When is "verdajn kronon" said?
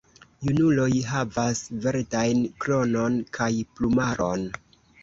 1.85-3.21